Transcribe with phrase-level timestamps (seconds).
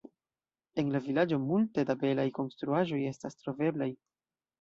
[0.83, 3.91] En la vilaĝo multe da belaj konstruaĵoj estas troveblaj.